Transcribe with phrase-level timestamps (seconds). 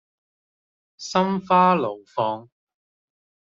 [0.97, 2.49] 心花怒放